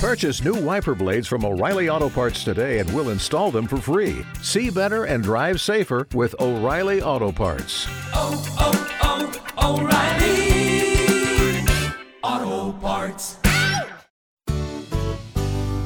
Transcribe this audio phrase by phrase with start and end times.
[0.00, 4.24] Purchase new wiper blades from O'Reilly Auto Parts today and we'll install them for free.
[4.40, 7.86] See better and drive safer with O'Reilly Auto Parts.
[8.14, 9.82] Oh, oh, oh,
[12.22, 13.36] O'Reilly Auto Parts.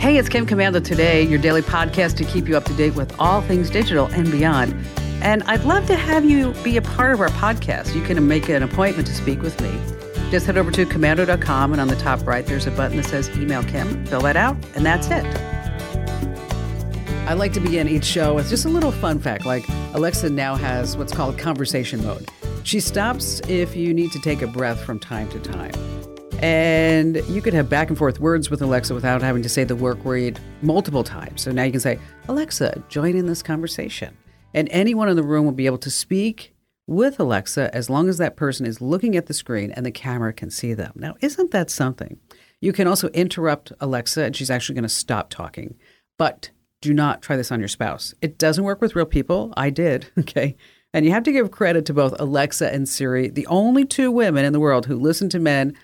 [0.00, 3.12] Hey, it's Kim Komando today, your daily podcast to keep you up to date with
[3.18, 4.76] all things digital and beyond.
[5.22, 7.96] And I'd love to have you be a part of our podcast.
[7.96, 9.76] You can make an appointment to speak with me.
[10.34, 13.30] Just head over to komando.com, and on the top right, there's a button that says
[13.38, 14.04] Email Kim.
[14.06, 15.25] Fill that out, and that's it.
[17.29, 20.56] I like to begin each show with just a little fun fact like Alexa now
[20.56, 22.28] has what's called conversation mode.
[22.64, 25.70] She stops if you need to take a breath from time to time.
[26.42, 29.76] And you could have back and forth words with Alexa without having to say the
[29.76, 31.42] work word multiple times.
[31.42, 34.16] So now you can say, Alexa, join in this conversation.
[34.53, 36.53] And anyone in the room will be able to speak
[36.86, 40.33] with Alexa as long as that person is looking at the screen and the camera
[40.33, 40.92] can see them.
[40.94, 42.19] Now, isn't that something?
[42.61, 45.77] You can also interrupt Alexa and she's actually going to stop talking.
[46.19, 48.14] But do not try this on your spouse.
[48.20, 49.53] It doesn't work with real people.
[49.56, 50.56] I did, okay?
[50.92, 54.44] And you have to give credit to both Alexa and Siri, the only two women
[54.44, 55.75] in the world who listen to men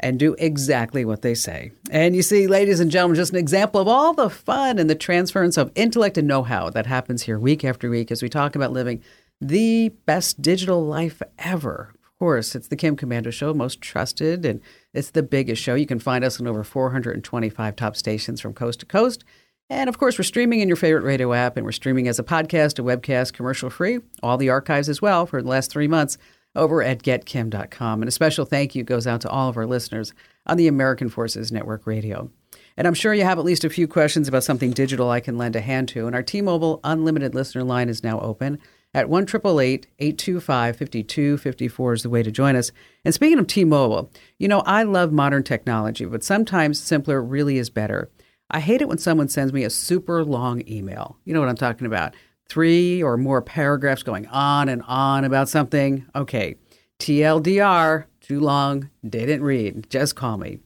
[0.00, 1.72] and do exactly what they say.
[1.90, 4.94] And you see, ladies and gentlemen, just an example of all the fun and the
[4.94, 8.54] transference of intellect and know how that happens here week after week as we talk
[8.54, 9.02] about living
[9.40, 11.94] the best digital life ever.
[12.02, 14.60] Of course, it's the Kim Komando Show, most trusted, and
[14.92, 15.74] it's the biggest show.
[15.74, 19.24] You can find us on over 425 top stations from coast to coast.
[19.70, 22.24] And of course, we're streaming in your favorite radio app, and we're streaming as a
[22.24, 26.18] podcast, a webcast, commercial free, all the archives as well for the last three months
[26.56, 28.02] over at getkim.com.
[28.02, 30.12] And a special thank you goes out to all of our listeners
[30.46, 32.30] on the American Forces Network Radio.
[32.76, 35.36] And I'm sure you have at least a few questions about something digital I can
[35.36, 36.06] lend a hand to.
[36.06, 38.58] And our T Mobile Unlimited listener line is now open
[38.98, 42.72] at 1 825 5254 is the way to join us.
[43.04, 47.58] And speaking of T Mobile, you know, I love modern technology, but sometimes simpler really
[47.58, 48.10] is better.
[48.50, 51.18] I hate it when someone sends me a super long email.
[51.24, 52.14] You know what I'm talking about
[52.48, 56.56] three or more paragraphs going on and on about something, okay,
[56.98, 60.58] TLDR, too long, didn't read, just call me.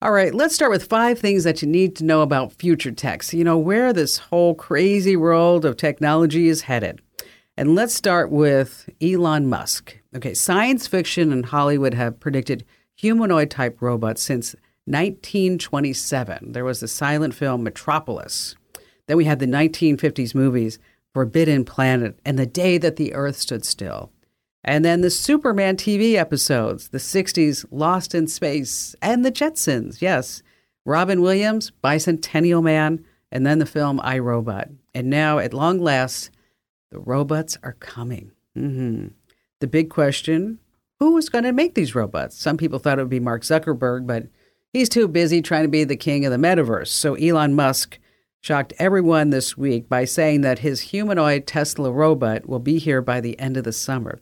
[0.00, 3.34] All right, let's start with five things that you need to know about future techs.
[3.34, 7.00] You know, where this whole crazy world of technology is headed.
[7.58, 9.98] And let's start with Elon Musk.
[10.14, 12.64] Okay, science fiction and Hollywood have predicted
[12.94, 14.54] humanoid type robots since
[14.84, 16.52] 1927.
[16.52, 18.54] There was the silent film Metropolis.
[19.08, 20.78] Then we had the 1950s movies
[21.12, 24.12] Forbidden Planet, and The Day That the Earth Stood Still.
[24.62, 30.44] And then the Superman TV episodes, the 60s Lost in Space, and the Jetsons, yes.
[30.84, 34.68] Robin Williams, Bicentennial Man, and then the film I Robot.
[34.94, 36.30] And now, at long last,
[36.90, 38.32] the robots are coming.
[38.56, 39.08] Mm-hmm.
[39.60, 40.58] The big question
[40.98, 42.36] who is going to make these robots?
[42.36, 44.26] Some people thought it would be Mark Zuckerberg, but
[44.72, 46.88] he's too busy trying to be the king of the metaverse.
[46.88, 47.98] So Elon Musk
[48.40, 53.20] shocked everyone this week by saying that his humanoid Tesla robot will be here by
[53.20, 54.20] the end of the summer.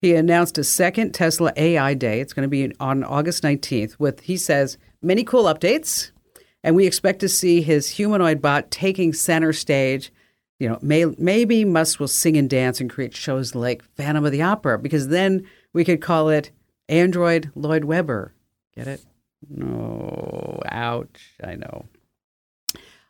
[0.00, 2.20] He announced a second Tesla AI Day.
[2.20, 6.10] It's going to be on August 19th with, he says, many cool updates.
[6.62, 10.12] And we expect to see his humanoid bot taking center stage.
[10.58, 14.32] You know, may, maybe Musk will sing and dance and create shows like Phantom of
[14.32, 16.50] the Opera, because then we could call it
[16.88, 18.32] Android Lloyd Webber.
[18.74, 19.04] Get it?
[19.48, 21.34] No, ouch.
[21.44, 21.86] I know.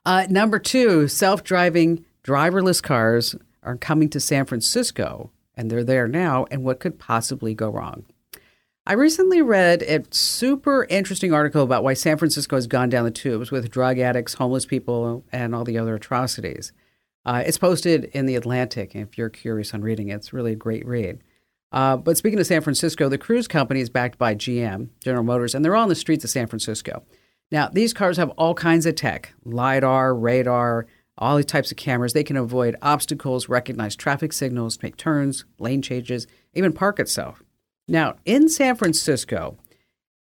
[0.05, 6.09] Uh, number two, self driving driverless cars are coming to San Francisco, and they're there
[6.09, 6.47] now.
[6.51, 8.05] And what could possibly go wrong?
[8.89, 13.11] I recently read a super interesting article about why San Francisco has gone down the
[13.11, 16.73] tubes with drug addicts, homeless people, and all the other atrocities.
[17.26, 18.94] Uh, it's posted in the Atlantic.
[18.94, 21.20] If you're curious on reading it, it's really a great read.
[21.72, 25.53] Uh, but speaking of San Francisco, the Cruise company is backed by GM, General Motors,
[25.53, 27.03] and they're on the streets of San Francisco.
[27.50, 30.87] Now, these cars have all kinds of tech LiDAR, radar,
[31.19, 32.12] all these types of cameras.
[32.12, 37.43] They can avoid obstacles, recognize traffic signals, make turns, lane changes, even park itself.
[37.88, 39.58] Now, in San Francisco,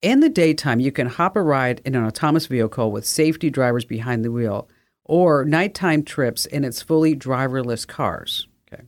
[0.02, 3.84] in the daytime, you can hop a ride in an autonomous vehicle with safety drivers
[3.84, 4.68] behind the wheel
[5.06, 8.46] or nighttime trips in its fully driverless cars.
[8.72, 8.82] Okay.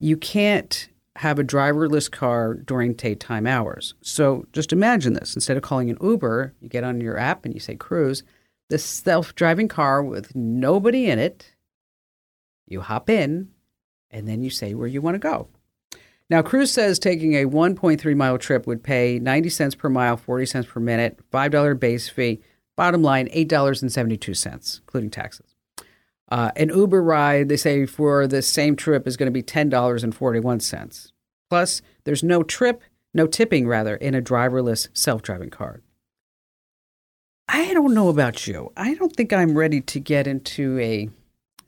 [0.00, 3.94] You can't have a driverless car during daytime hours.
[4.00, 5.34] So just imagine this.
[5.34, 8.22] Instead of calling an Uber, you get on your app and you say cruise.
[8.70, 11.54] This self driving car with nobody in it,
[12.66, 13.48] you hop in,
[14.10, 15.48] and then you say where you want to go.
[16.30, 20.46] Now, Cruise says taking a 1.3 mile trip would pay 90 cents per mile, 40
[20.46, 22.40] cents per minute, $5 base fee.
[22.78, 25.56] Bottom line, $8.72, including taxes.
[26.28, 31.12] Uh, an Uber ride, they say, for the same trip is going to be $10.41.
[31.50, 32.80] Plus, there's no trip,
[33.12, 35.80] no tipping rather, in a driverless self driving car.
[37.48, 38.70] I don't know about you.
[38.76, 41.10] I don't think I'm ready to get into a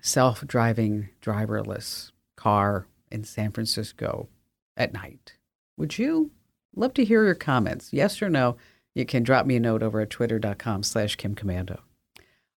[0.01, 4.29] self driving, driverless car in San Francisco
[4.77, 5.39] at night.
[5.77, 6.31] Would you?
[6.77, 7.93] Love to hear your comments.
[7.93, 8.57] Yes or no?
[8.95, 11.81] You can drop me a note over at twitter.com slash Kim Komando.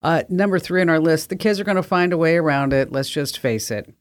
[0.04, 2.74] Uh, number three on our list, the kids are going to find a way around
[2.74, 2.92] it.
[2.92, 3.94] Let's just face it.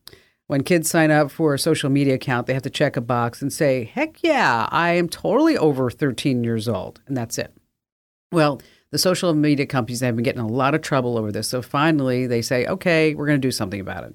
[0.46, 3.40] When kids sign up for a social media account, they have to check a box
[3.40, 7.00] and say, heck yeah, I am totally over 13 years old.
[7.06, 7.54] And that's it.
[8.32, 8.60] Well,
[8.90, 11.48] the social media companies have been getting a lot of trouble over this.
[11.48, 14.14] So finally, they say, okay, we're going to do something about it.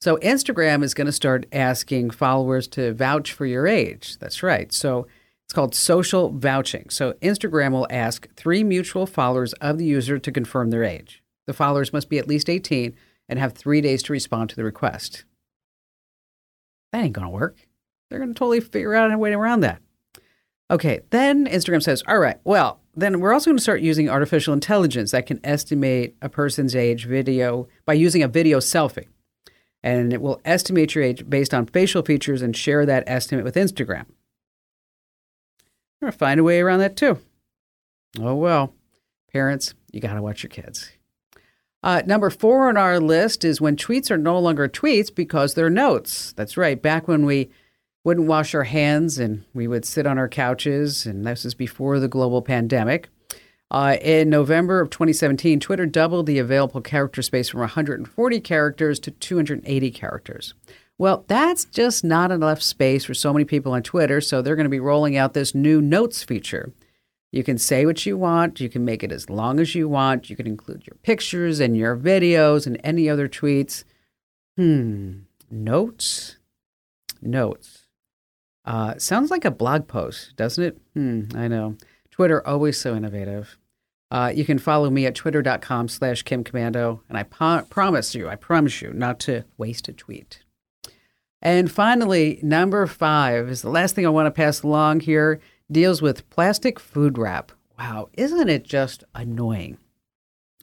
[0.00, 4.18] So Instagram is going to start asking followers to vouch for your age.
[4.18, 4.72] That's right.
[4.72, 5.06] So
[5.54, 6.90] called social vouching.
[6.90, 11.22] So Instagram will ask three mutual followers of the user to confirm their age.
[11.46, 12.94] The followers must be at least 18
[13.28, 15.24] and have three days to respond to the request.
[16.92, 17.66] That ain't going to work.
[18.08, 19.80] They're going to totally figure out a way around that.
[20.70, 24.54] Okay, then Instagram says, all right, well, then we're also going to start using artificial
[24.54, 29.08] intelligence that can estimate a person's age video by using a video selfie.
[29.82, 33.56] And it will estimate your age based on facial features and share that estimate with
[33.56, 34.06] Instagram.
[36.06, 37.18] To find a way around that too.
[38.20, 38.74] Oh, well.
[39.32, 40.92] Parents, you got to watch your kids.
[41.82, 45.68] Uh, number four on our list is when tweets are no longer tweets because they're
[45.68, 46.32] notes.
[46.32, 46.80] That's right.
[46.80, 47.50] Back when we
[48.04, 51.98] wouldn't wash our hands and we would sit on our couches, and this is before
[51.98, 53.08] the global pandemic.
[53.70, 59.10] Uh, in November of 2017, Twitter doubled the available character space from 140 characters to
[59.10, 60.54] 280 characters.
[60.96, 64.64] Well, that's just not enough space for so many people on Twitter, so they're going
[64.64, 66.72] to be rolling out this new notes feature.
[67.32, 70.30] You can say what you want, you can make it as long as you want,
[70.30, 73.82] you can include your pictures and your videos and any other tweets.
[74.56, 76.36] Hmm, notes?
[77.20, 77.88] Notes.
[78.64, 80.80] Uh, sounds like a blog post, doesn't it?
[80.94, 81.76] Hmm, I know.
[82.12, 83.58] Twitter, always so innovative.
[84.12, 88.28] Uh, you can follow me at twitter.com slash Kim Komando, and I po- promise you,
[88.28, 90.43] I promise you, not to waste a tweet.
[91.44, 96.00] And finally, number five is the last thing I want to pass along here, deals
[96.00, 97.52] with plastic food wrap.
[97.78, 99.76] Wow, isn't it just annoying?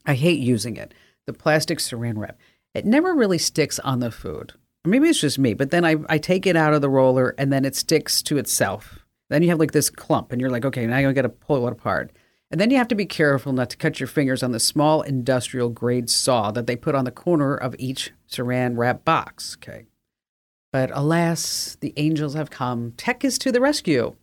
[0.07, 0.95] I hate using it.
[1.27, 2.39] The plastic saran wrap.
[2.73, 4.53] It never really sticks on the food.
[4.83, 7.53] Maybe it's just me, but then I, I take it out of the roller and
[7.53, 9.05] then it sticks to itself.
[9.29, 11.67] Then you have like this clump and you're like, okay, now you got to pull
[11.67, 12.11] it apart.
[12.49, 15.03] And then you have to be careful not to cut your fingers on the small
[15.03, 19.55] industrial grade saw that they put on the corner of each saran wrap box.
[19.59, 19.85] Okay.
[20.71, 22.93] But alas, the angels have come.
[22.97, 24.15] Tech is to the rescue.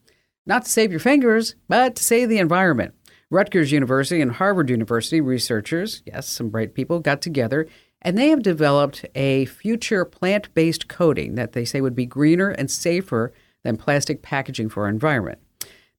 [0.47, 2.95] Not to save your fingers, but to save the environment.
[3.31, 7.69] Rutgers University and Harvard University researchers, yes, some bright people, got together
[8.03, 12.51] and they have developed a future plant based coating that they say would be greener
[12.51, 13.33] and safer
[13.65, 15.39] than plastic packaging for our environment.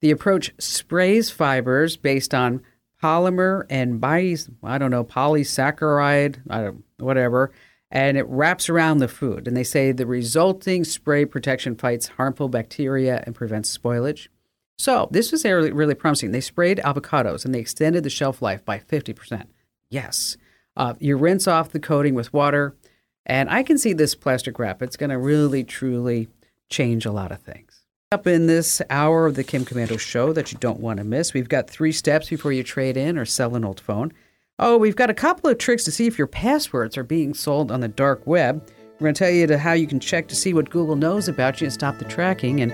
[0.01, 2.61] The approach sprays fibers based on
[3.03, 7.51] polymer and bi, I don't know, polysaccharide, I don't, whatever,
[7.91, 9.47] and it wraps around the food.
[9.47, 14.27] And they say the resulting spray protection fights harmful bacteria and prevents spoilage.
[14.77, 16.31] So this was really, really promising.
[16.31, 19.47] They sprayed avocados and they extended the shelf life by 50%.
[19.89, 20.37] Yes.
[20.77, 22.75] Uh, you rinse off the coating with water,
[23.25, 24.81] and I can see this plastic wrap.
[24.81, 26.29] It's going to really, truly
[26.69, 27.81] change a lot of things.
[28.11, 31.33] Up in this hour of the Kim Komando show that you don't want to miss,
[31.33, 34.13] we've got three steps before you trade in or sell an old phone.
[34.61, 37.71] Oh, we've got a couple of tricks to see if your passwords are being sold
[37.71, 38.61] on the dark web.
[38.99, 41.29] We're going to tell you to how you can check to see what Google knows
[41.29, 42.59] about you and stop the tracking.
[42.59, 42.73] And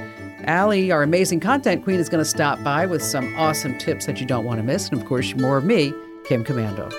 [0.50, 4.20] Allie, our amazing content queen, is going to stop by with some awesome tips that
[4.20, 4.90] you don't want to miss.
[4.90, 5.94] And of course, more of me,
[6.24, 6.92] Kim Komando.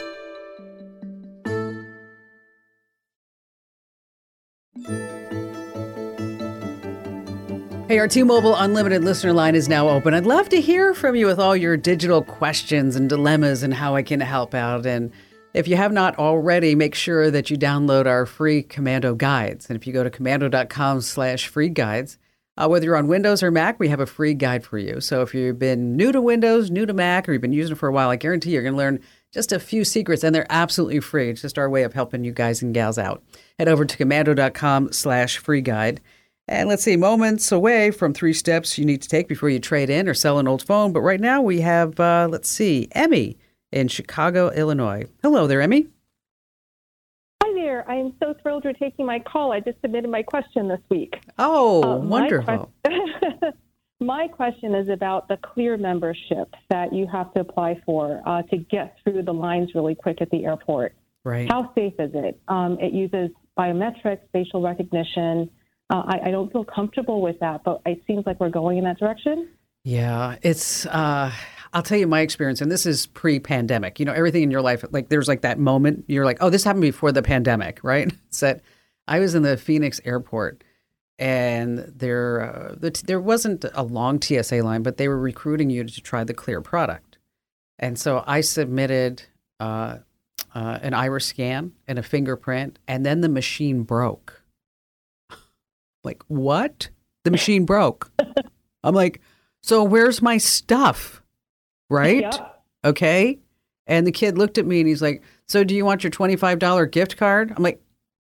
[7.97, 10.13] Hey, our T Mobile Unlimited listener line is now open.
[10.13, 13.95] I'd love to hear from you with all your digital questions and dilemmas and how
[13.95, 14.85] I can help out.
[14.85, 15.11] And
[15.55, 19.71] if you have not already, make sure that you download our free Komando guides.
[19.71, 22.19] And if you go to komando.com slash free guides,
[22.59, 25.01] uh, whether you're on Windows or Mac, we have a free guide for you.
[25.01, 27.79] So if you've been new to Windows, new to Mac, or you've been using it
[27.79, 29.01] for a while, I guarantee you're going to learn
[29.33, 31.31] just a few secrets, and they're absolutely free.
[31.31, 33.23] It's just our way of helping you guys and gals out.
[33.59, 36.03] Head over to komando.com slash free guide.
[36.49, 39.91] And let's see, moments away from three steps you need to take before you trade
[39.91, 40.93] in or sell an old phone.
[40.93, 43.37] But right now we have, uh, let's see, Emmy
[43.73, 45.07] in Chicago, Illinois.
[45.23, 45.89] Hello there, Emmy.
[47.43, 47.89] Hi there.
[47.91, 49.53] I am so thrilled you're taking my call.
[49.53, 51.15] I just submitted my question this week.
[51.37, 52.71] Oh, uh, wonderful.
[52.85, 53.51] My,
[54.01, 58.57] my, question is about the Clear membership that you have to apply for uh, to
[58.57, 60.95] get through the lines really quick at the airport.
[61.25, 61.51] Right.
[61.51, 62.41] How safe is it?
[62.47, 65.51] Um, it uses biometrics, facial recognition
[65.91, 68.85] uh, I, I, don't feel comfortable with that, but it seems like we're going in
[68.85, 69.49] that direction.
[69.85, 70.85] Yeah, it's.
[70.87, 71.31] Uh,
[71.73, 74.01] I'll tell you my experience, and this is pre-pandemic.
[74.01, 76.65] You know, everything in your life, like there's like that moment you're like, oh, this
[76.65, 78.13] happened before the pandemic, right?
[78.41, 78.63] That
[79.07, 80.65] I was in the Phoenix airport,
[81.19, 85.85] and there uh, the, there wasn't a long TSA line, but they were recruiting you
[85.85, 87.19] to try the Clear product,
[87.79, 89.23] and so I submitted
[89.61, 89.99] uh,
[90.53, 94.43] uh, an iris scan and a fingerprint, and then the machine broke.
[96.07, 96.89] Like what?
[97.25, 98.11] The machine broke.
[98.83, 99.21] I'm like,
[99.63, 101.23] so where's my stuff?
[101.91, 102.23] Right?
[102.23, 102.49] Yeah.
[102.85, 103.41] Okay.
[103.87, 106.91] And the kid looked at me and he's like, So do you want your $25
[106.91, 107.53] gift card?
[107.55, 107.83] I'm like,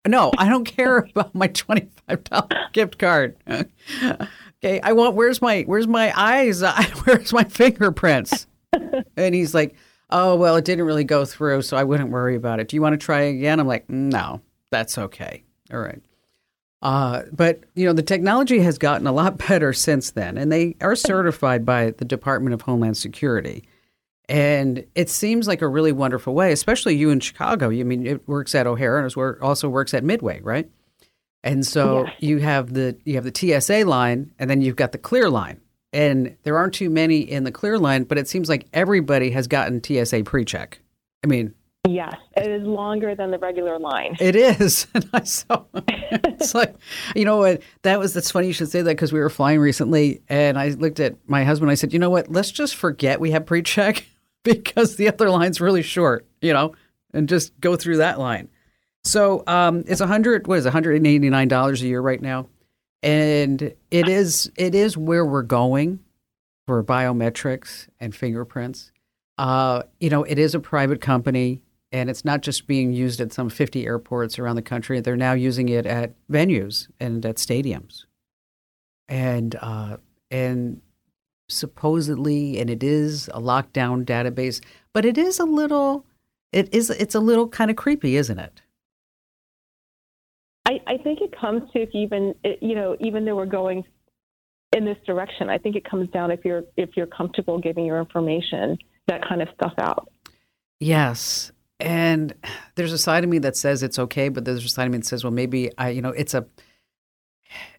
[0.07, 3.37] No, I don't care about my $25 gift card.
[3.49, 4.81] okay.
[4.83, 6.63] I want, where's my, where's my eyes?
[7.05, 8.47] Where's my fingerprints?
[9.17, 9.75] and he's like,
[10.11, 12.69] Oh, well, it didn't really go through, so I wouldn't worry about it.
[12.69, 13.61] Do you want to try again?
[13.61, 15.43] I'm like, No, that's okay.
[15.73, 16.03] All right.
[16.83, 20.77] Uh, but you know the technology has gotten a lot better since then, and they
[20.81, 23.65] are certified by the Department of Homeland Security.
[24.29, 27.71] And it seems like a really wonderful way, especially you in Chicago.
[27.71, 30.71] I mean, it works at O'Hare and it also works at Midway, right?
[31.43, 32.15] And so Yes.
[32.21, 35.61] you have the you have the TSA line, and then you've got the Clear line.
[35.93, 39.49] And there aren't too many in the Clear line, but it seems like everybody has
[39.49, 40.79] gotten TSA pre-check.
[41.25, 41.53] I mean,
[41.89, 44.17] Yes, it is longer than the regular line.
[44.21, 44.87] it is.
[44.95, 46.75] And I saw it's like,
[47.17, 47.63] you know what?
[47.83, 50.69] That was that's funny you should say that because we were flying recently, and I
[50.69, 51.71] looked at my husband.
[51.71, 52.31] I said, you know what?
[52.31, 54.07] Let's just forget we have pre-check
[54.45, 56.75] because the other line's really short, you know,
[57.15, 58.49] and just go through that line.
[59.05, 60.47] So um, it's a hundred.
[60.47, 62.47] What is one hundred and eighty nine dollars a year right now,
[63.03, 66.01] and it is it is where we're going
[66.67, 68.93] for biometrics and fingerprints.
[69.39, 73.33] Uh, you know, it is a private company, and it's not just being used at
[73.33, 75.01] some 50 airports around the country.
[75.01, 78.05] They're now using it at venues and at stadiums,
[79.09, 79.97] and uh,
[80.31, 80.81] and
[81.49, 86.07] supposedly, and it is a lockdown database, but it is a little,
[86.53, 88.63] it is, it's a little kind of creepy, isn't it?
[90.67, 93.83] I, I think it comes to if even you know even though we're going
[94.77, 97.99] in this direction, I think it comes down if you're if you're comfortable giving your
[97.99, 98.79] information
[99.09, 100.09] that kind of stuff out.
[100.79, 101.51] Yes.
[101.81, 102.35] And
[102.75, 104.99] there's a side of me that says it's okay, but there's a side of me
[104.99, 106.47] that says, well, maybe I, you know, it's a,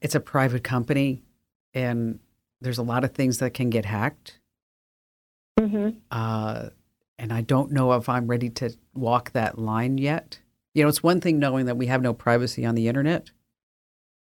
[0.02, 1.24] it's a private company,
[1.74, 2.20] and
[2.60, 4.40] there's a lot of things that can get hacked.
[5.60, 6.70] hmm Uh,
[7.18, 10.40] and I don't know if I'm ready to walk that line yet.
[10.74, 13.30] You know, it's one thing knowing that we have no privacy on the internet,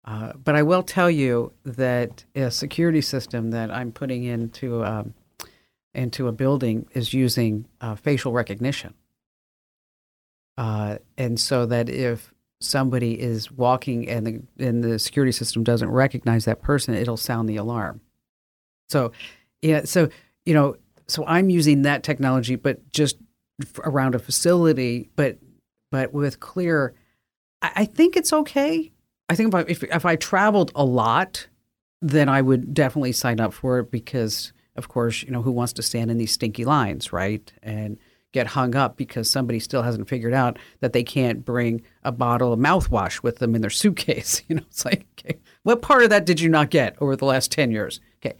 [0.04, 5.14] uh, but I will tell you that a security system that I'm putting into um,
[5.92, 8.94] into a building is using uh, facial recognition,
[10.58, 15.88] uh, and so that if somebody is walking and the and the security system doesn't
[15.88, 18.00] recognize that person, it'll sound the alarm.
[18.88, 19.12] So,
[19.62, 20.08] yeah, so
[20.44, 20.74] you know,
[21.06, 23.18] so I'm using that technology, but just
[23.84, 25.38] around a facility, but
[25.92, 26.92] but with clear,
[27.62, 28.90] I, I think it's okay.
[29.28, 31.46] I think if I, if if I traveled a lot,
[32.02, 35.72] then I would definitely sign up for it because, of course, you know who wants
[35.74, 37.52] to stand in these stinky lines, right?
[37.62, 37.96] And
[38.32, 42.52] get hung up because somebody still hasn't figured out that they can't bring a bottle
[42.52, 44.42] of mouthwash with them in their suitcase.
[44.48, 47.24] You know, it's like, okay, what part of that did you not get over the
[47.24, 48.00] last 10 years?
[48.16, 48.36] Okay.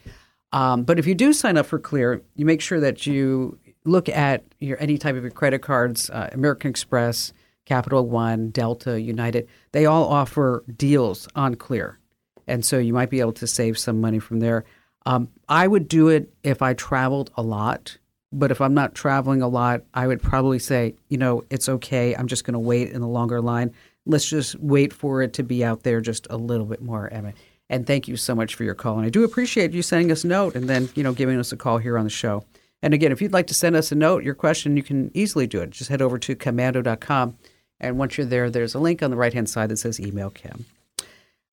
[0.52, 4.08] Um, but if you do sign up for Clear, you make sure that you look
[4.08, 7.32] at your any type of your credit cards, uh, American Express,
[7.66, 9.48] Capital One, Delta, United.
[9.72, 11.98] They all offer deals on Clear,
[12.46, 14.64] and so you might be able to save some money from there.
[15.04, 17.98] Um, I would do it if I traveled a lot,
[18.32, 22.14] but if I'm not traveling a lot, I would probably say, you know, it's okay.
[22.14, 23.72] I'm just going to wait in the longer line.
[24.06, 27.32] Let's just wait for it to be out there just a little bit more, Emma.
[27.70, 28.96] And thank you so much for your call.
[28.96, 31.52] And I do appreciate you sending us a note and then, you know, giving us
[31.52, 32.44] a call here on the show.
[32.82, 35.46] And again, if you'd like to send us a note, your question, you can easily
[35.46, 35.70] do it.
[35.70, 37.36] Just head over to komando.com.
[37.80, 40.30] And once you're there, there's a link on the right hand side that says email
[40.30, 40.64] Kim.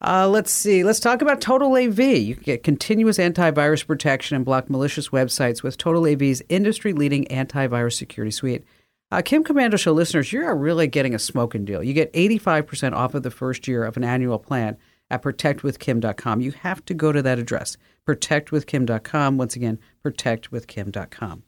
[0.02, 0.84] Uh, let's see.
[0.84, 2.00] Let's talk about Total AV.
[2.00, 7.25] You can get continuous antivirus protection and block malicious websites with Total AV's industry leading
[7.25, 8.64] antivirus security suite.
[9.12, 11.84] Uh, Kim Komando Show listeners, you're really getting a smoking deal.
[11.84, 14.78] You get 85% off of the first year of an annual plan
[15.10, 16.42] at protectwithkim.com.
[16.42, 19.38] You have to go to that address, protectwithkim.com.
[19.38, 21.44] Once again, protectwithkim.com.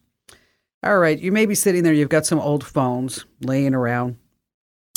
[0.83, 4.17] All right, you may be sitting there, you've got some old phones laying around.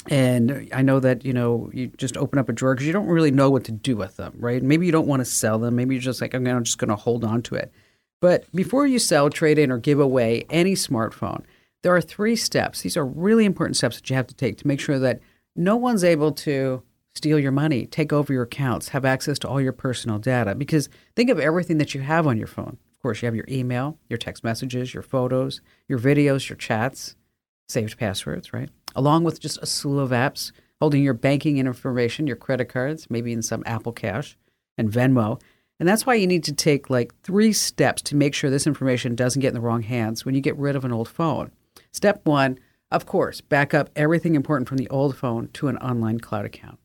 [0.08, 3.06] And I know that, you know, you just open up a drawer because you don't
[3.06, 4.62] really know what to do with them, right?
[4.62, 5.76] Maybe you don't want to sell them.
[5.76, 7.70] Maybe you're just like, I'm gonna- just going to hold on to it.
[8.20, 11.44] But before you sell, trade in, or give away any smartphone,
[11.82, 12.82] there are three steps.
[12.82, 15.20] These are really important steps that you have to take to make sure that
[15.56, 16.82] no one's able to
[17.14, 20.54] steal your money, take over your accounts, have access to all your personal data.
[20.54, 22.78] Because think of everything that you have on your phone.
[22.94, 27.16] Of course, you have your email, your text messages, your photos, your videos, your chats,
[27.68, 28.68] saved passwords, right?
[28.94, 33.32] Along with just a slew of apps holding your banking information, your credit cards, maybe
[33.32, 34.36] in some Apple Cash
[34.78, 35.40] and Venmo.
[35.78, 39.14] And that's why you need to take like three steps to make sure this information
[39.14, 41.52] doesn't get in the wrong hands when you get rid of an old phone.
[41.92, 42.58] Step one,
[42.90, 46.78] of course, back up everything important from the old phone to an online cloud account.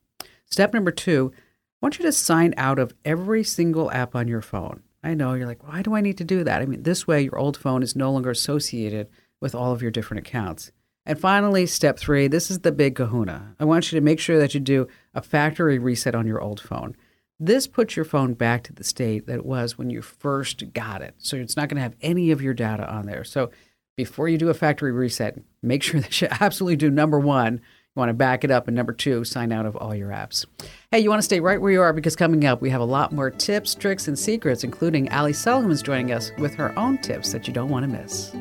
[0.45, 1.45] Step number two, I
[1.81, 4.83] want you to sign out of every single app on your phone.
[5.03, 6.61] I know you're like, why do I need to do that?
[6.61, 9.07] I mean, this way your old phone is no longer associated
[9.39, 10.71] with all of your different accounts.
[11.05, 13.55] And finally, step three this is the big kahuna.
[13.59, 16.59] I want you to make sure that you do a factory reset on your old
[16.59, 16.95] phone.
[17.39, 21.01] This puts your phone back to the state that it was when you first got
[21.01, 21.15] it.
[21.17, 23.25] So it's not going to have any of your data on there.
[23.25, 23.51] So
[23.97, 27.55] before you do a factory reset, make sure that you absolutely do number one.
[27.55, 28.67] You want to back it up.
[28.67, 30.45] And number two, sign out of all your apps.
[30.91, 32.85] Hey, you want to stay right where you are because coming up, we have a
[32.85, 37.31] lot more tips, tricks, and secrets, including Ali Seligman's joining us with her own tips
[37.31, 38.33] that you don't want to miss.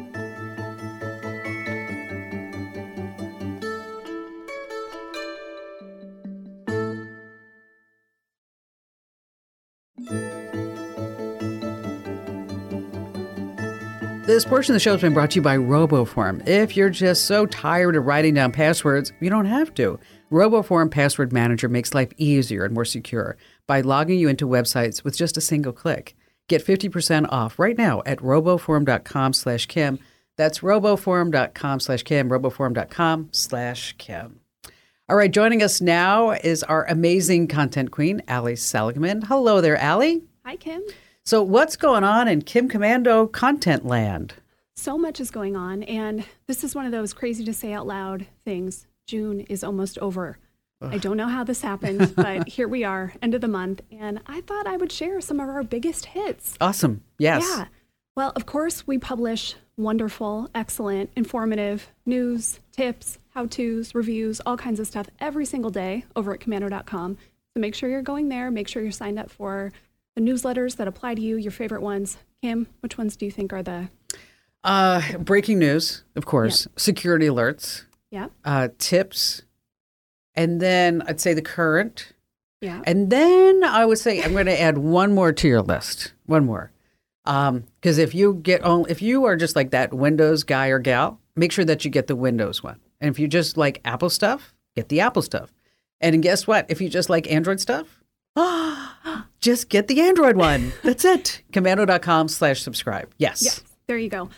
[14.34, 16.44] This portion of the show has been brought to you by RoboForm.
[16.48, 20.00] If you're just so tired of writing down passwords, you don't have to.
[20.32, 23.36] RoboForm Password Manager makes life easier and more secure
[23.68, 26.16] by logging you into websites with just a single click.
[26.48, 30.00] Get 50% off right now at roboform.com slash Kim.
[30.36, 34.40] That's roboform.com slash Kim, roboform.com slash Kim.
[35.08, 39.22] All right, joining us now is our amazing content queen, Ali Seligman.
[39.22, 40.24] Hello there, Ali.
[40.44, 40.82] Hi, Kim.
[41.26, 44.35] So, what's going on in Kim Komando content land?
[44.76, 47.87] So much is going on, and this is one of those crazy to say out
[47.87, 48.87] loud things.
[49.07, 50.37] June is almost over.
[50.83, 50.93] Ugh.
[50.93, 54.21] I don't know how this happened, but here we are, end of the month, and
[54.26, 56.59] I thought I would share some of our biggest hits.
[56.61, 57.02] Awesome.
[57.19, 57.43] Yes.
[57.49, 57.69] Yeah.
[58.14, 64.78] Well, of course, we publish wonderful, excellent, informative news, tips, how to's, reviews, all kinds
[64.78, 67.17] of stuff every single day over at komando.com.
[67.54, 68.50] So make sure you're going there.
[68.50, 69.73] Make sure you're signed up for
[70.14, 72.18] the newsletters that apply to you, your favorite ones.
[72.42, 73.88] Kim, which ones do you think are the
[74.64, 76.78] uh, breaking news, of course, yep.
[76.78, 79.42] security alerts, yeah, uh, tips,
[80.34, 82.12] and then I'd say the current,
[82.60, 86.12] yeah, and then I would say I'm going to add one more to your list,
[86.26, 86.70] one more,
[87.24, 90.78] because um, if you get on, if you are just like that Windows guy or
[90.78, 94.10] gal, make sure that you get the Windows one, and if you just like Apple
[94.10, 95.52] stuff, get the Apple stuff,
[96.00, 96.66] and guess what?
[96.68, 98.02] If you just like Android stuff,
[99.45, 100.73] just get the Android one.
[100.83, 101.43] That's it.
[101.52, 103.13] Komando.com slash subscribe.
[103.19, 103.43] Yes.
[103.45, 103.63] Yes.
[103.87, 104.30] There you go.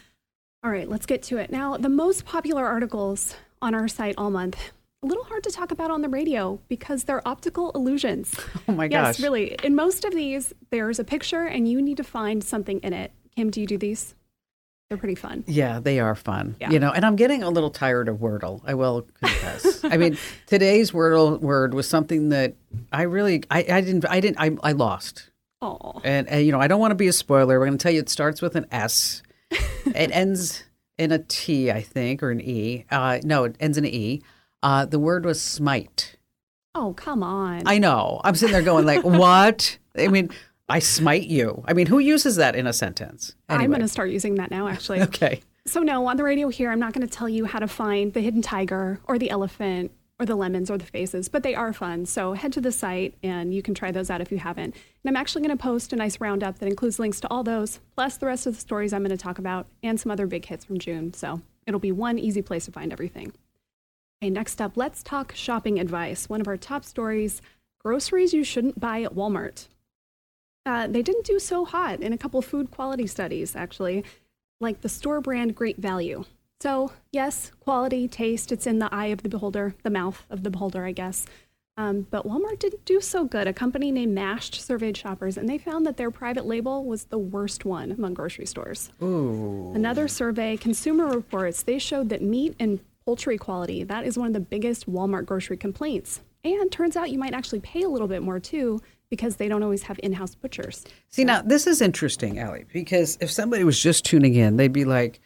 [0.65, 1.51] All right, let's get to it.
[1.53, 4.73] Now, the most popular articles on our site all month,
[5.05, 8.35] a little hard to talk about on the radio because they're optical illusions.
[8.69, 9.19] Oh my gosh.
[9.19, 9.55] Yes, really.
[9.63, 13.13] In most of these, there's a picture and you need to find something in it.
[13.37, 14.17] Kim, do you do these?
[14.89, 15.43] They're pretty fun.
[15.49, 16.55] Yeah, they are fun.
[16.61, 16.71] Yeah.
[16.71, 18.61] You know, and I'm getting a little tired of Wordle.
[18.65, 19.85] I will confess.
[19.85, 22.55] I mean, today's Wordle word was something that
[22.93, 25.31] I really, I, I didn't, I didn't, I, I lost.
[25.61, 26.01] Oh.
[26.05, 27.59] And, and you know, I don't want to be a spoiler.
[27.59, 29.23] We're going to tell you it starts with an S.
[29.51, 30.63] it ends
[30.99, 32.85] in a T, I think, or an E.
[32.89, 34.23] Uh, no, it ends in an E.
[34.63, 36.17] Uh, the word was smite.
[36.77, 37.63] Oh, come on.
[37.67, 38.21] I know.
[38.23, 39.79] I'm sitting there going like, what?
[39.99, 40.31] I mean,
[40.69, 41.63] I smite you.
[41.67, 43.35] I mean, who uses that in a sentence?
[43.49, 43.65] Anyway.
[43.65, 45.01] I'm going to start using that now, actually.
[45.03, 45.43] okay.
[45.65, 48.13] So, no, on the radio here, I'm not going to tell you how to find
[48.13, 51.73] the hidden tiger or the elephant or the lemons or the faces, but they are
[51.73, 52.07] fun.
[52.07, 54.75] So, head to the site and you can try those out if you haven't.
[54.75, 57.81] And I'm actually going to post a nice roundup that includes links to all those,
[57.97, 60.45] plus the rest of the stories I'm going to talk about and some other big
[60.45, 61.13] hits from June.
[61.13, 63.33] So, it'll be one easy place to find everything.
[64.23, 66.29] Okay, next up, let's talk shopping advice.
[66.29, 67.43] One of our top stories
[67.79, 69.69] groceries you shouldn't buy at Walmart.
[70.67, 74.05] Uh, they didn't do so hot in a couple food quality studies, actually,
[74.61, 76.25] like the store brand Great Value.
[76.61, 80.51] So, yes, quality, taste, it's in the eye of the beholder, the mouth of the
[80.51, 81.25] beholder, I guess.
[81.77, 83.47] Um, but Walmart didn't do so good.
[83.47, 87.19] A company named Mashed surveyed shoppers, and they found that their private label was the
[87.19, 88.91] worst one among grocery stores.
[89.03, 89.73] Ooh.
[89.75, 94.33] Another survey, Consumer Reports, they showed that meat and poultry quality, that is one of
[94.33, 96.23] the biggest Walmart grocery complaints.
[96.43, 99.63] And turns out you might actually pay a little bit more too because they don't
[99.63, 100.85] always have in-house butchers.
[101.09, 104.85] See, now this is interesting, Ali, because if somebody was just tuning in, they'd be
[104.85, 105.21] like,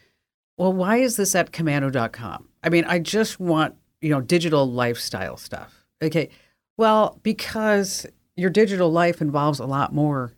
[0.59, 5.37] "Well, why is this at komando.com?" I mean, I just want, you know, digital lifestyle
[5.37, 5.85] stuff.
[6.03, 6.29] Okay.
[6.77, 10.33] Well, because your digital life involves a lot more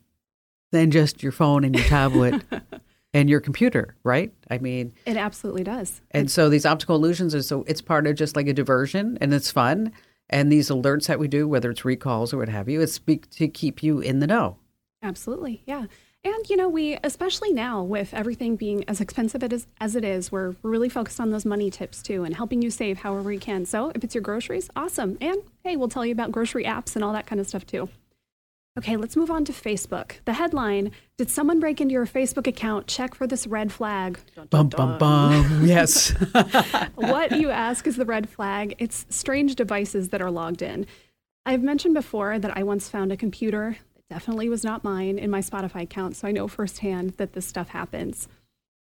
[0.73, 2.43] than just your phone and your tablet
[3.15, 4.33] and your computer, right?
[4.51, 6.01] I mean, it absolutely does.
[6.11, 9.33] And so these optical illusions are so it's part of just like a diversion and
[9.33, 9.93] it's fun
[10.33, 13.31] and these alerts that we do, whether it's recalls or what have you, it's speak
[13.31, 14.57] to keep you in the know.
[15.03, 15.87] Absolutely, yeah.
[16.25, 20.31] And you know, we especially now with everything being as expensive is, as it is,
[20.31, 23.67] we're really focused on those money tips too and helping you save however we can.
[23.67, 25.19] So if it's your groceries, awesome.
[25.21, 27.89] And hey, we'll tell you about grocery apps and all that kind of stuff too.
[28.79, 30.13] Okay, let's move on to Facebook.
[30.25, 32.87] The headline Did someone break into your Facebook account?
[32.87, 34.19] Check for this red flag.
[34.49, 35.65] Bum, bum, bum.
[35.67, 36.11] Yes.
[36.95, 38.75] what you ask is the red flag.
[38.79, 40.87] It's strange devices that are logged in.
[41.45, 45.31] I've mentioned before that I once found a computer that definitely was not mine in
[45.31, 48.27] my Spotify account, so I know firsthand that this stuff happens.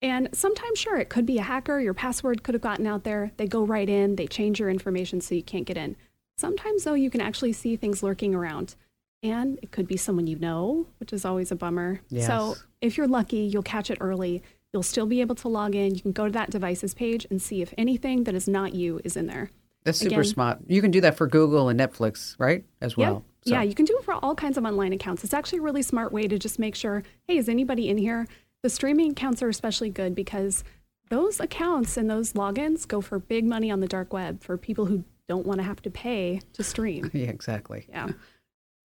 [0.01, 1.79] And sometimes, sure, it could be a hacker.
[1.79, 3.31] Your password could have gotten out there.
[3.37, 5.97] They go right in, they change your information so you can't get in.
[6.37, 8.75] Sometimes, though, you can actually see things lurking around
[9.23, 12.01] and it could be someone you know, which is always a bummer.
[12.09, 12.27] Yes.
[12.27, 14.41] So if you're lucky, you'll catch it early.
[14.73, 15.95] You'll still be able to log in.
[15.95, 19.01] You can go to that devices page and see if anything that is not you
[19.03, 19.51] is in there.
[19.83, 20.59] That's super Again- smart.
[20.67, 22.63] You can do that for Google and Netflix, right?
[22.81, 23.23] As well.
[23.43, 23.57] Yeah.
[23.57, 25.23] Yeah, you can do it for all kinds of online accounts.
[25.23, 28.27] It's actually a really smart way to just make sure, hey, is anybody in here?
[28.61, 30.63] The streaming accounts are especially good because
[31.09, 34.85] those accounts and those logins go for big money on the dark web for people
[34.85, 37.09] who don't want to have to pay to stream.
[37.13, 37.87] Yeah, exactly.
[37.89, 38.09] Yeah.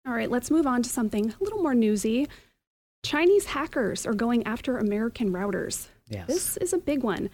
[0.07, 2.29] All right, let's move on to something a little more newsy.
[3.03, 5.89] Chinese hackers are going after American routers.
[6.09, 6.27] Yes.
[6.29, 7.29] This is a big one.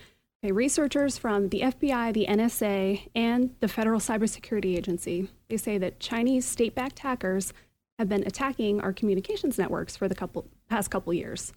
[0.45, 6.01] Okay, researchers from the FBI, the NSA, and the Federal Cybersecurity Agency, they say that
[6.01, 7.53] Chinese state-backed hackers
[7.99, 11.53] have been attacking our communications networks for the couple past couple years.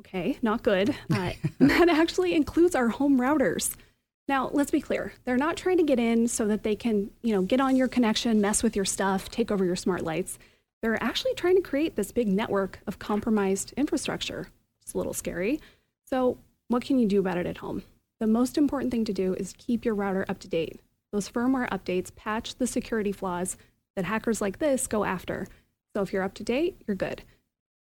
[0.00, 0.96] Okay, not good.
[1.12, 3.74] Uh, that actually includes our home routers.
[4.28, 5.12] Now, let's be clear.
[5.24, 7.88] They're not trying to get in so that they can, you know, get on your
[7.88, 10.38] connection, mess with your stuff, take over your smart lights.
[10.82, 14.48] They're actually trying to create this big network of compromised infrastructure.
[14.82, 15.60] It's a little scary.
[16.04, 17.82] So, what can you do about it at home?
[18.18, 20.80] The most important thing to do is keep your router up to date.
[21.12, 23.56] Those firmware updates patch the security flaws
[23.94, 25.46] that hackers like this go after.
[25.94, 27.22] So, if you're up to date, you're good.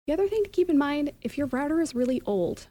[0.08, 2.68] The other thing to keep in mind if your router is really old,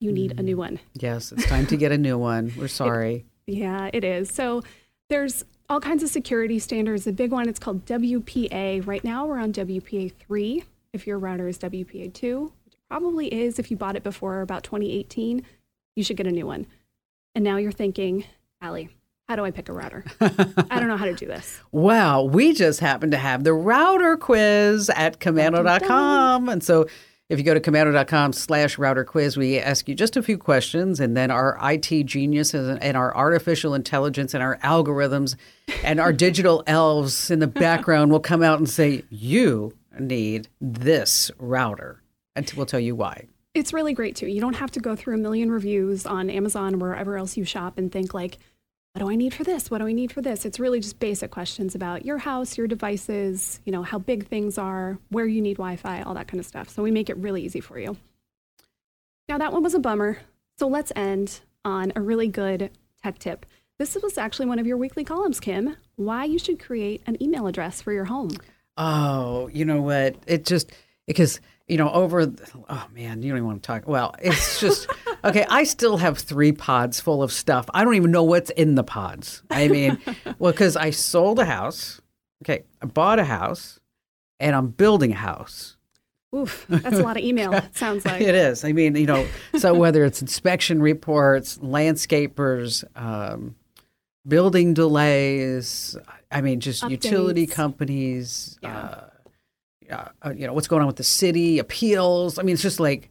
[0.00, 0.60] you need a new mm.
[0.60, 0.80] one.
[0.94, 2.52] Yes, it's time to get a new one.
[2.56, 3.26] We're sorry.
[3.46, 4.30] Yeah, it is.
[4.30, 4.62] So
[5.08, 7.04] there's all kinds of security standards.
[7.04, 8.86] The big one, it's called WPA.
[8.86, 10.64] Right now, we're on WPA 3.
[10.92, 14.40] If your router is WPA 2, which it probably is if you bought it before
[14.40, 15.44] about 2018,
[15.96, 16.66] you should get a new one.
[17.34, 18.24] And now you're thinking,
[18.62, 18.88] Allie,
[19.28, 20.04] how do I pick a router?
[20.20, 21.60] I don't know how to do this.
[21.70, 26.48] Wow, we just happen to have the router quiz at komando.com.
[26.48, 26.86] And so
[27.28, 30.98] if you go to komando.com slash router quiz, we ask you just a few questions,
[30.98, 35.36] and then our IT geniuses and our artificial intelligence and our algorithms
[35.84, 41.30] and our digital elves in the background will come out and say, You need this
[41.38, 42.02] router.
[42.34, 43.26] And we'll tell you why.
[43.52, 44.26] It's really great too.
[44.28, 47.44] You don't have to go through a million reviews on Amazon or wherever else you
[47.44, 48.38] shop and think like,
[48.92, 49.70] what do I need for this?
[49.70, 50.44] What do I need for this?
[50.44, 54.58] It's really just basic questions about your house, your devices, you know, how big things
[54.58, 56.68] are, where you need Wi-Fi, all that kind of stuff.
[56.68, 57.96] So we make it really easy for you.
[59.28, 60.18] Now that one was a bummer.
[60.58, 62.70] So let's end on a really good
[63.02, 63.46] tech tip.
[63.78, 65.76] This was actually one of your weekly columns, Kim.
[65.94, 68.30] Why you should create an email address for your home.
[68.76, 70.16] Oh, you know what?
[70.26, 70.72] It just
[71.08, 72.32] because you know over.
[72.68, 73.88] Oh man, you don't even want to talk.
[73.88, 74.86] Well, it's just
[75.24, 75.44] okay.
[75.50, 77.66] I still have three pods full of stuff.
[77.74, 79.42] I don't even know what's in the pods.
[79.50, 79.98] I mean,
[80.38, 82.00] well, because I sold a house.
[82.44, 83.80] Okay, I bought a house,
[84.38, 85.74] and I'm building a house.
[86.36, 87.52] Oof, that's a lot of email.
[87.54, 88.20] It sounds like.
[88.20, 88.62] It is.
[88.62, 93.56] I mean, you know, so whether it's inspection reports, landscapers, um,
[94.26, 95.96] building delays,
[96.30, 98.78] I mean, just utility companies, Yeah.
[98.78, 99.04] uh,
[99.90, 102.38] uh, uh, you know, what's going on with the city, appeals.
[102.38, 103.10] I mean, it's just like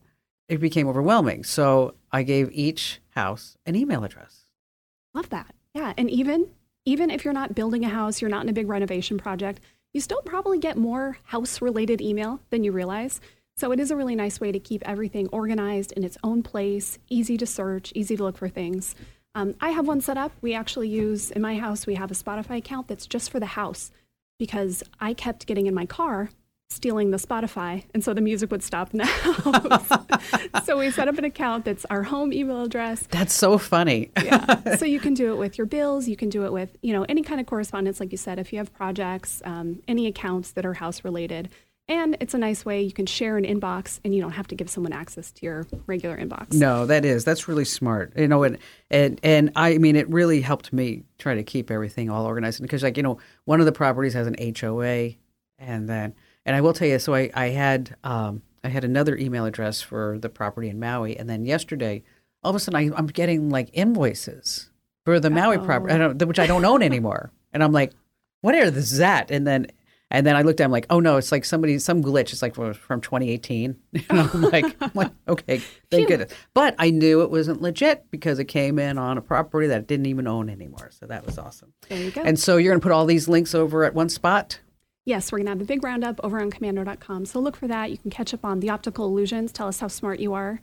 [0.49, 1.43] it became overwhelming.
[1.43, 4.45] So I gave each house an email address.
[5.13, 5.53] Love that.
[5.73, 6.49] Yeah, and even
[6.85, 9.59] even if you're not building a house, you're not in a big renovation project,
[9.93, 13.19] you still probably get more house-related email than you realize.
[13.57, 16.97] So it is a really nice way to keep everything organized in its own place,
[17.09, 18.95] easy to search, easy to look for things.
[19.35, 20.31] Um, I have one set up.
[20.41, 21.85] We actually use in my house.
[21.85, 23.91] We have a Spotify account that's just for the house
[24.39, 26.29] because I kept getting in my car
[26.69, 29.05] stealing the Spotify, and so the music would stop now.
[30.65, 34.11] so we set up an account that's our home email address That's so funny.
[34.23, 34.75] yeah.
[34.75, 36.07] so you can do it with your bills.
[36.07, 38.37] You can do it with you know any kind of correspondence, like you said.
[38.39, 41.49] If you have projects, um, any accounts that are house related,
[41.87, 44.55] and it's a nice way you can share an inbox, and you don't have to
[44.55, 46.53] give someone access to your regular inbox.
[46.53, 48.11] No, that is that's really smart.
[48.17, 48.57] You know, and
[48.91, 52.83] and and I mean, it really helped me try to keep everything all organized because,
[52.83, 55.11] like, you know, one of the properties has an HOA,
[55.57, 56.13] and then
[56.47, 59.81] and I will tell you, so I I had um I had another email address
[59.81, 62.01] for the property in Maui, and then yesterday,
[62.43, 64.71] all of a sudden, I, I'm getting like invoices
[65.05, 67.93] for the Maui property, I don't, which I don't own anymore, and I'm like,
[68.41, 69.29] what is that?
[69.29, 69.67] And then
[70.09, 72.31] And then I looked at him like, oh no, it's like somebody, some glitch.
[72.31, 73.75] It's like from, from 2018.
[74.09, 76.31] And I'm like, I'm like, okay, thank goodness.
[76.53, 79.87] But I knew it wasn't legit because it came in on a property that it
[79.87, 80.91] didn't even own anymore.
[80.91, 81.73] So that was awesome.
[81.89, 82.21] There you go.
[82.21, 84.59] And so you're going to put all these links over at one spot?
[85.07, 87.25] Yes, we're going to have a big roundup over on komando.com.
[87.27, 87.91] So look for that.
[87.91, 90.59] You can catch up on the optical illusions, tell us how smart you are,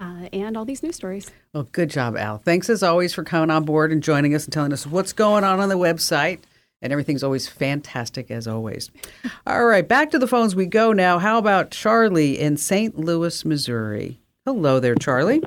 [0.00, 1.30] uh, and all these news stories.
[1.52, 2.38] Well, good job, Al.
[2.38, 5.44] Thanks as always for coming on board and joining us and telling us what's going
[5.44, 6.40] on on the website.
[6.82, 8.90] And everything's always fantastic as always.
[9.46, 11.20] All right, back to the phones we go now.
[11.20, 12.98] How about Charlie in St.
[12.98, 14.18] Louis, Missouri?
[14.44, 15.40] Hello there, Charlie.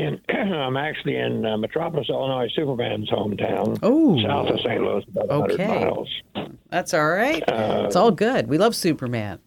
[0.00, 4.80] I'm actually in I'm actually in uh, Metropolis, Illinois, Superman's hometown, Oh, south of St.
[4.82, 5.66] Louis, about 100 Okay.
[5.66, 6.08] miles.
[6.70, 7.42] that's all right.
[7.48, 8.48] Uh, It's all good.
[8.48, 9.40] We love Superman.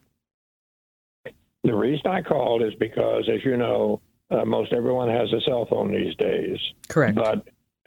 [1.64, 5.66] The reason I called is because, as you know, uh, most everyone has a cell
[5.66, 6.58] phone these days.
[6.90, 7.16] Correct.
[7.16, 7.40] But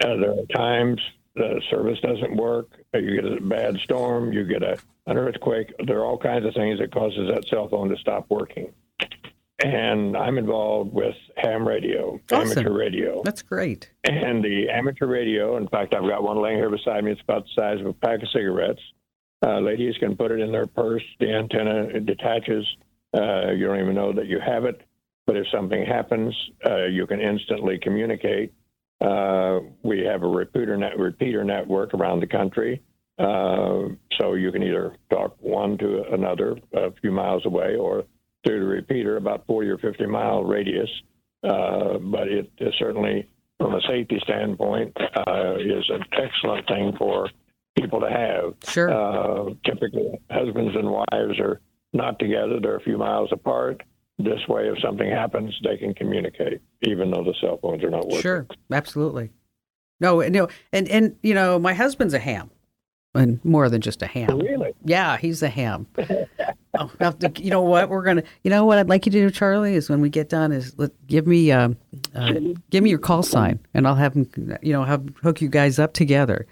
[0.03, 1.01] uh, there are times
[1.37, 2.71] the service doesn't work.
[2.95, 4.33] uh, You get a bad storm.
[4.33, 5.73] You get a, an earthquake.
[5.87, 8.73] There are all kinds of things that causes that cell phone to stop working.
[9.65, 12.59] And I'm involved with ham radio, Awesome.
[12.59, 13.23] amateur radio.
[13.25, 13.91] That's great.
[14.05, 17.11] And the amateur radio, in fact, I've got one laying here beside me.
[17.11, 18.81] It's about the size of a pack of cigarettes.
[19.45, 21.03] Uh, ladies can put it in their purse.
[21.19, 22.65] The antenna it detaches.
[23.17, 24.81] Uh, you don't even know that you have it.
[25.27, 28.53] But if something happens, uh, you can instantly communicate.
[29.01, 32.83] Uh, we have a repeater, net, repeater network around the country.
[33.19, 38.05] Uh, so you can either talk one to another a few miles away or
[38.45, 40.91] through the repeater about 40 or 50 mile radius.
[41.43, 44.97] Uh, but it is certainly from a safety standpoint,
[45.27, 47.29] uh, is an excellent thing for
[47.77, 48.55] people to have.
[48.73, 48.91] Sure.
[48.91, 51.61] Uh, typically, husbands and wives are
[51.93, 53.83] not together; they're a few miles apart.
[54.19, 58.05] This way, if something happens, they can communicate, even though the cell phones are not
[58.05, 58.21] working.
[58.21, 59.31] Sure, absolutely.
[60.01, 62.51] No, and no, and and you know, my husband's a ham,
[63.15, 64.39] and more than just a ham.
[64.39, 64.73] Really?
[64.85, 65.87] Yeah, he's a ham.
[67.37, 67.89] you know what?
[67.89, 68.23] We're gonna.
[68.43, 70.79] You know what I'd like you to do, Charlie, is when we get done, is
[70.79, 71.77] let, give me um,
[72.15, 72.35] uh,
[72.71, 74.59] give me your call sign, and I'll have him.
[74.63, 76.47] You know, have hook you guys up together.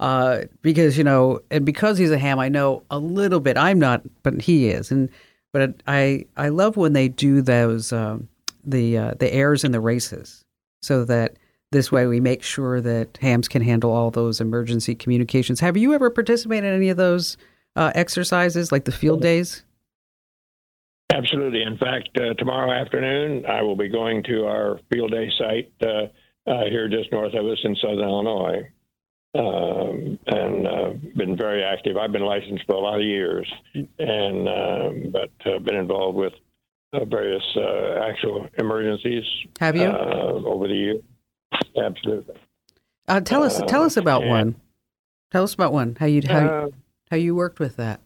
[0.00, 3.56] Uh, because you know, and because he's a ham, I know a little bit.
[3.56, 5.08] I'm not, but he is, and
[5.52, 8.28] but I I love when they do those um,
[8.64, 10.44] the uh, the ARES and the RACES,
[10.82, 11.36] so that
[11.72, 15.60] this way we make sure that hams can handle all those emergency communications.
[15.60, 17.36] Have you ever participated in any of those
[17.76, 19.64] uh, exercises, like the field days?
[21.12, 21.62] Absolutely.
[21.62, 26.50] In fact, uh, tomorrow afternoon, I will be going to our field day site uh,
[26.50, 28.68] uh, here just north of us in southern Illinois.
[29.34, 31.96] Um, and uh, been very active.
[31.96, 36.32] I've been licensed for a lot of years, and um, but uh, been involved with
[36.94, 39.24] uh, various uh, actual emergencies.
[39.60, 39.84] Have you?
[39.84, 41.02] uh, over the years?
[41.76, 42.36] Absolutely.
[43.06, 44.30] Uh, tell us tell us about yeah.
[44.30, 44.56] one.
[45.30, 45.96] Tell us about one.
[46.00, 46.70] How you how,
[47.10, 48.00] how you worked with that?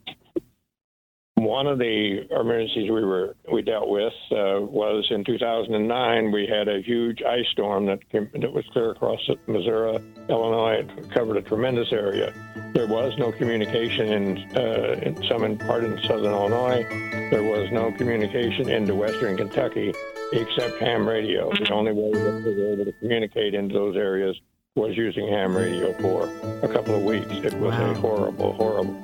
[1.42, 6.30] One of the emergencies we were we dealt with uh, was in 2009.
[6.30, 10.84] We had a huge ice storm that came, that was clear across Missouri, Illinois.
[10.96, 12.32] It covered a tremendous area.
[12.74, 16.86] There was no communication in, uh, in some in part in southern Illinois.
[17.30, 19.92] There was no communication into western Kentucky
[20.32, 21.50] except ham radio.
[21.52, 24.40] The only way that we were able to communicate into those areas
[24.76, 26.30] was using ham radio for
[26.62, 27.26] a couple of weeks.
[27.44, 27.90] It was Wow.
[27.90, 28.96] a horrible, horrible.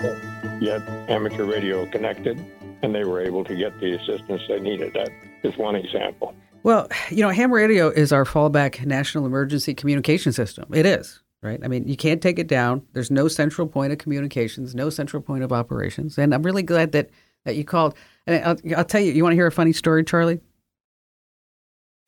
[0.61, 2.45] Yet amateur radio connected,
[2.83, 4.95] and they were able to get the assistance they needed.
[4.95, 5.11] That
[5.43, 6.35] is one example.
[6.63, 10.67] Well, you know, ham radio is our fallback national emergency communication system.
[10.75, 11.61] It is, right?
[11.63, 12.83] I mean, you can't take it down.
[12.93, 16.19] There's no central point of communications, no central point of operations.
[16.19, 17.11] And I'm really glad that,
[17.45, 17.95] that you called.
[18.27, 20.41] And I'll, I'll tell you, you want to hear a funny story, Charlie?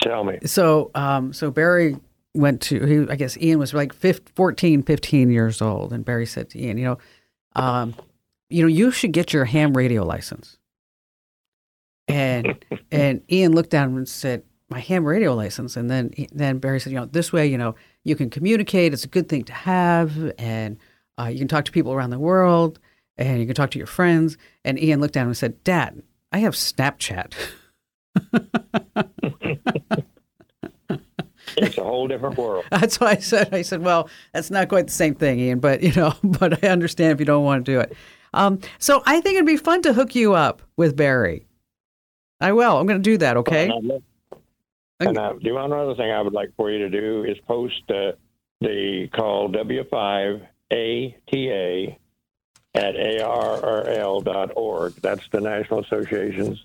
[0.03, 0.39] Tell me.
[0.45, 1.97] So, um, so Barry
[2.35, 5.93] went to, he, I guess Ian was like 15, 14, 15 years old.
[5.93, 6.99] And Barry said to Ian, you know,
[7.55, 7.95] um,
[8.51, 10.59] you know, you should get your ham radio license.
[12.09, 15.77] And, and Ian looked down and said, my ham radio license.
[15.77, 18.93] And then, then Barry said, you know, this way, you know, you can communicate.
[18.93, 20.33] It's a good thing to have.
[20.39, 20.79] And
[21.19, 22.79] uh, you can talk to people around the world
[23.17, 24.39] and you can talk to your friends.
[24.65, 27.35] And Ian looked down and said, Dad, I have Snapchat.
[31.57, 32.65] It's a whole different world.
[32.71, 35.83] That's why I said, I said, well, that's not quite the same thing, Ian, but
[35.83, 37.97] you know, but I understand if you don't want to do it.
[38.33, 41.47] Um, so I think it'd be fun to hook you up with Barry.
[42.41, 42.79] I will.
[42.79, 43.37] I'm going to do that.
[43.39, 43.65] Okay.
[43.65, 44.03] And, I'd love-
[45.01, 47.83] and uh, the one other thing I would like for you to do is post
[47.91, 48.13] uh,
[48.61, 51.97] the call W5ATA
[52.75, 54.93] at ARRL.org.
[55.03, 56.65] That's the National Association's.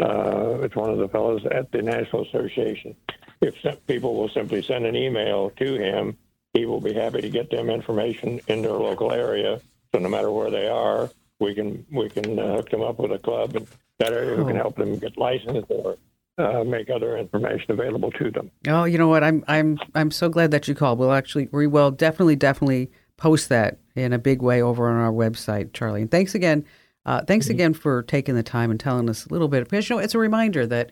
[0.00, 2.96] Uh, it's one of the fellows at the National Association.
[3.40, 6.16] If some people will simply send an email to him,
[6.54, 9.60] he will be happy to get them information in their local area
[9.94, 13.12] So no matter where they are, we can we can uh, hook them up with
[13.12, 13.64] a club in
[14.00, 15.96] that area who can help them get licensed or
[16.36, 18.50] uh, make other information available to them.
[18.66, 19.22] Oh, you know what?
[19.22, 20.98] I'm I'm I'm so glad that you called.
[20.98, 25.12] We'll actually we will definitely definitely post that in a big way over on our
[25.12, 26.02] website, Charlie.
[26.02, 26.64] And thanks again.
[27.06, 29.62] Uh, thanks again for taking the time and telling us a little bit.
[29.62, 30.90] Because you know, it's a reminder that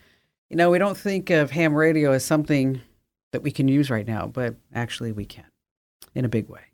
[0.48, 2.80] you know we don't think of ham radio as something
[3.32, 5.46] that we can use right now, but actually we can
[6.14, 6.71] in a big way.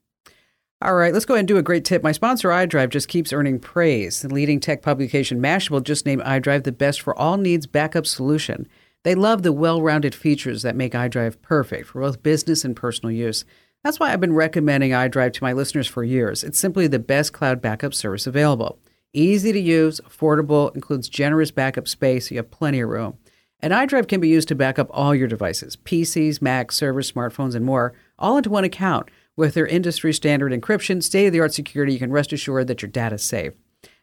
[0.81, 2.05] All right, let's go ahead and do a great tip.
[2.05, 4.23] My sponsor, iDrive, just keeps earning praise.
[4.23, 8.69] The leading tech publication, Mashable, just named iDrive the best for all needs backup solution.
[9.03, 13.11] They love the well rounded features that make iDrive perfect for both business and personal
[13.11, 13.45] use.
[13.83, 16.45] That's why I've been recommending iDrive to my listeners for years.
[16.45, 18.79] It's simply the best cloud backup service available.
[19.12, 23.19] Easy to use, affordable, includes generous backup space, so you have plenty of room.
[23.59, 27.57] And iDrive can be used to back up all your devices PCs, Macs, servers, smartphones,
[27.57, 29.09] and more, all into one account.
[29.38, 32.83] With their industry standard encryption, state of the art security, you can rest assured that
[32.83, 33.53] your data is safe.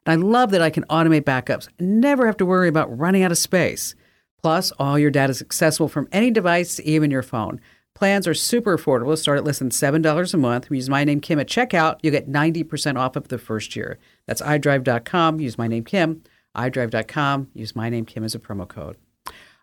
[0.06, 3.22] And I love that I can automate backups and never have to worry about running
[3.22, 3.96] out of space.
[4.42, 7.60] Plus, all your data is accessible from any device, even your phone.
[7.96, 9.18] Plans are super affordable.
[9.18, 10.72] Start at less than $7 a month.
[10.72, 11.98] Use my name Kim at checkout.
[12.02, 14.00] You get 90% off of the first year.
[14.28, 15.42] That's iDrive.com.
[15.42, 16.24] Use my name Kim.
[16.56, 17.50] iDrive.com.
[17.54, 18.96] Use my name Kim as a promo code.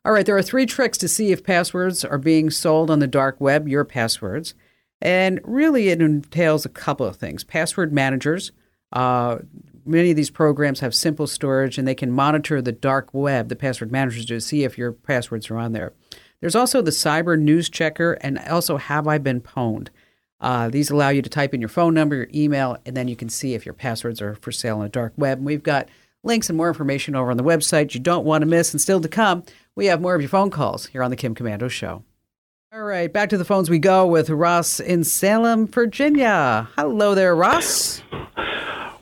[0.04, 3.06] All right, there are three tricks to see if passwords are being sold on the
[3.06, 4.52] dark web, your passwords.
[5.02, 7.42] And really, it entails a couple of things.
[7.42, 8.52] Password managers,
[8.92, 9.38] uh,
[9.84, 13.56] many of these programs have simple storage and they can monitor the dark web, the
[13.56, 15.92] password managers, to see if your passwords are on there.
[16.40, 19.88] There's also the Cyber News Checker and also Have I Been Pwned?
[20.40, 23.16] Uh, these allow you to type in your phone number, your email, and then you
[23.16, 25.38] can see if your passwords are for sale on the dark web.
[25.38, 25.88] And we've got
[26.22, 28.72] links and more information over on the website you don't want to miss.
[28.72, 29.42] And still to come,
[29.74, 32.04] we have more of your phone calls here on the Kim Komando Show.
[32.74, 36.68] All right, back to the phones we go with Ross in Salem, Virginia.
[36.78, 38.02] Hello there, Ross.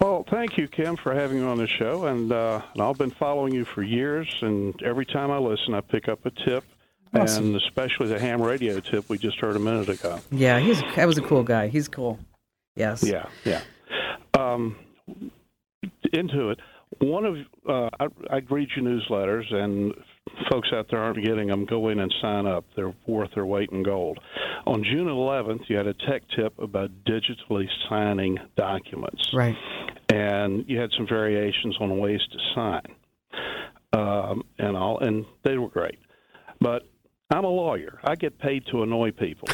[0.00, 2.06] Well, thank you, Kim, for having me on the show.
[2.06, 5.82] And, uh, and I've been following you for years, and every time I listen, I
[5.82, 6.64] pick up a tip,
[7.14, 7.44] Awesome.
[7.46, 10.18] and especially the ham radio tip we just heard a minute ago.
[10.32, 11.68] Yeah, he's that was a cool guy.
[11.68, 12.18] He's cool.
[12.74, 13.04] Yes.
[13.04, 13.60] Yeah, yeah.
[14.36, 14.74] Um,
[16.12, 16.58] into it.
[16.98, 17.36] One of
[17.68, 19.94] uh, I, I read your newsletters, and
[20.50, 21.64] folks out there aren't getting them.
[21.64, 22.64] Go in and sign up.
[22.76, 24.18] They're worth their weight in gold.
[24.66, 29.56] On June 11th, you had a tech tip about digitally signing documents, Right.
[30.12, 32.82] and you had some variations on ways to sign,
[33.92, 35.98] um, and all, and they were great.
[36.60, 36.82] But
[37.30, 37.98] I'm a lawyer.
[38.04, 39.48] I get paid to annoy people.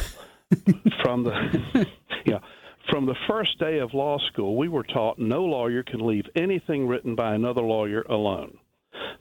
[1.03, 1.85] from the
[2.25, 2.39] yeah
[2.89, 6.87] from the first day of law school we were taught no lawyer can leave anything
[6.87, 8.57] written by another lawyer alone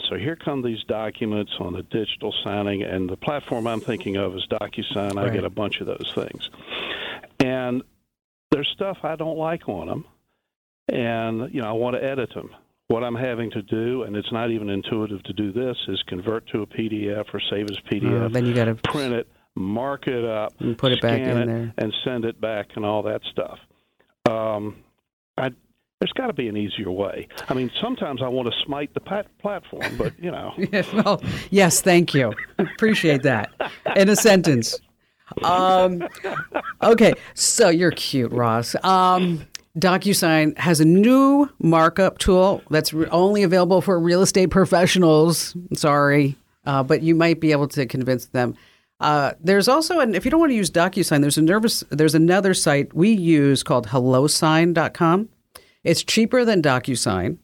[0.09, 4.35] so here come these documents on the digital signing and the platform i'm thinking of
[4.35, 6.49] is DocuSign i get a bunch of those things
[7.41, 7.83] and
[8.51, 10.05] there's stuff i don't like on them
[10.89, 12.51] and you know i want to edit them
[12.89, 16.47] what i'm having to do and it's not even intuitive to do this is convert
[16.49, 20.07] to a pdf or save as pdf Uh, then you got to print it, mark
[20.07, 21.75] it up, And put it back in it, there.
[21.79, 23.59] and send it back, and all that stuff.
[24.31, 24.77] Um,
[25.39, 25.51] I,
[26.01, 27.27] there's got to be an easier way.
[27.49, 31.23] I mean, sometimes I want to smite the pat- platform, but you know, Yes, well,
[31.51, 32.35] yes, thank you.
[32.59, 33.51] Appreciate that.
[33.97, 34.79] In a sentence.
[35.43, 36.07] Um,
[36.83, 38.77] okay, so you're cute, Ross.
[38.85, 39.47] Um,
[39.79, 45.57] DocuSign has a new markup tool that's re- only available for real estate professionals.
[45.75, 48.55] Sorry, uh, but you might be able to convince them.
[49.01, 52.15] Uh, there's also, an, if you don't want to use DocuSign, there's a nervous, there's
[52.15, 55.29] another site we use called HelloSign.com.
[55.87, 57.39] It's cheaper than DocuSign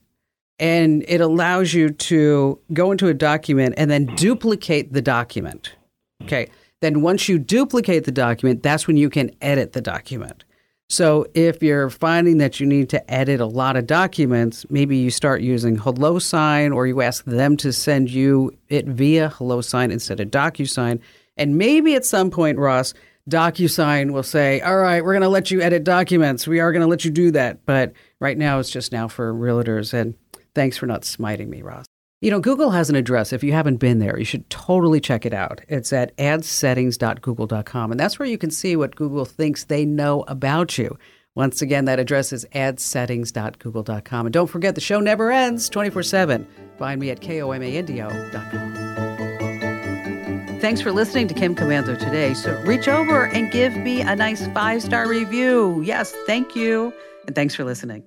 [0.59, 5.75] and it allows you to go into a document and then duplicate the document.
[6.23, 6.49] Okay.
[6.81, 10.45] Then once you duplicate the document, that's when you can edit the document.
[10.89, 15.11] So if you're finding that you need to edit a lot of documents, maybe you
[15.11, 20.29] start using HelloSign or you ask them to send you it via HelloSign instead of
[20.29, 21.01] DocuSign.
[21.37, 22.93] And maybe at some point, Ross,
[23.31, 26.47] DocuSign will say, all right, we're going to let you edit documents.
[26.47, 27.65] We are going to let you do that.
[27.65, 29.93] But right now, it's just now for realtors.
[29.93, 30.15] And
[30.55, 31.85] thanks for not smiting me, Ross.
[32.23, 33.33] You know, Google has an address.
[33.33, 35.61] If you haven't been there, you should totally check it out.
[35.69, 37.91] It's at adsettings.google.com.
[37.91, 40.97] And that's where you can see what Google thinks they know about you.
[41.35, 44.27] Once again, that address is adsettings.google.com.
[44.27, 46.47] And don't forget, the show never ends 24 7.
[46.79, 48.83] Find me at komando.com.
[50.61, 52.35] Thanks for listening to Kim Komando today.
[52.35, 55.83] So reach over and give me a nice five star review.
[55.85, 56.93] Yes, thank you.
[57.27, 58.05] And thanks for listening.